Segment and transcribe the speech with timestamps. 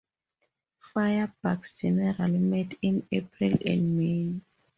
[0.79, 4.41] Firebugs generally mate in April and May.